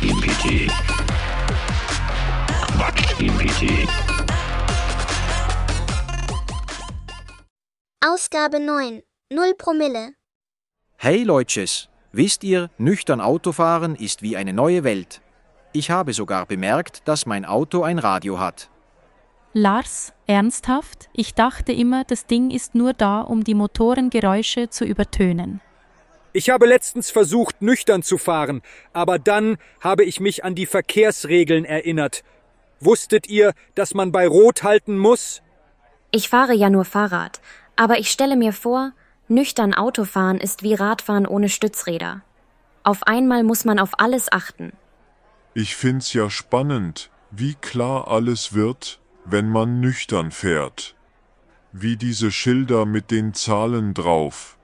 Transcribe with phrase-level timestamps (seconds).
[0.00, 0.70] Quatsch GPT.
[2.74, 3.88] Quatsch GPT.
[8.00, 9.02] Ausgabe 9.
[9.30, 10.14] 0 Promille.
[10.96, 15.20] Hey Leutches, wisst ihr, nüchtern Autofahren ist wie eine neue Welt.
[15.72, 18.70] Ich habe sogar bemerkt, dass mein Auto ein Radio hat.
[19.52, 21.10] Lars, ernsthaft?
[21.12, 25.60] Ich dachte immer, das Ding ist nur da, um die Motorengeräusche zu übertönen.
[26.32, 31.64] Ich habe letztens versucht, nüchtern zu fahren, aber dann habe ich mich an die Verkehrsregeln
[31.64, 32.22] erinnert.
[32.78, 35.42] Wusstet ihr, dass man bei Rot halten muss?
[36.12, 37.40] Ich fahre ja nur Fahrrad,
[37.76, 38.92] aber ich stelle mir vor,
[39.28, 42.22] nüchtern Autofahren ist wie Radfahren ohne Stützräder.
[42.84, 44.72] Auf einmal muss man auf alles achten.
[45.54, 50.94] Ich find's ja spannend, wie klar alles wird, wenn man nüchtern fährt.
[51.72, 54.56] Wie diese Schilder mit den Zahlen drauf.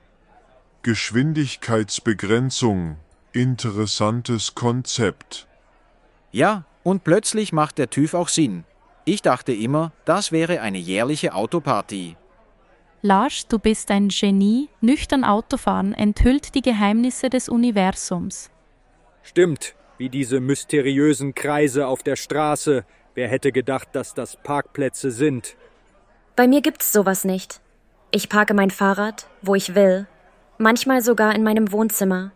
[0.87, 2.97] Geschwindigkeitsbegrenzung,
[3.33, 5.49] interessantes Konzept.
[6.31, 8.63] Ja, und plötzlich macht der TÜV auch Sinn.
[9.05, 12.15] Ich dachte immer, das wäre eine jährliche Autoparty.
[13.03, 14.69] Lars, du bist ein Genie.
[14.81, 18.53] Nüchtern Autofahren enthüllt die Geheimnisse des Universums.
[19.25, 22.85] Stimmt, wie diese mysteriösen Kreise auf der Straße.
[23.17, 25.57] Wer hätte gedacht, dass das Parkplätze sind?
[26.37, 27.61] Bei mir gibt's sowas nicht.
[28.13, 30.07] Ich parke mein Fahrrad, wo ich will.
[30.59, 32.33] Manchmal sogar in meinem Wohnzimmer.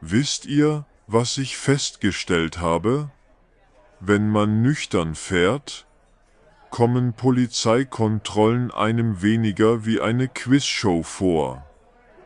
[0.00, 3.10] Wisst ihr, was ich festgestellt habe?
[4.00, 5.86] Wenn man nüchtern fährt,
[6.70, 11.66] kommen Polizeikontrollen einem weniger wie eine Quizshow vor.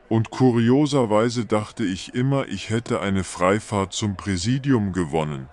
[0.08, 5.48] Und kurioserweise dachte ich immer, ich hätte eine Freifahrt zum Präsidium gewonnen.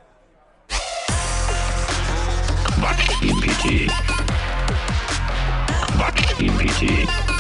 [2.64, 3.92] Quatsch GPT.
[5.98, 7.33] Quatsch GPT.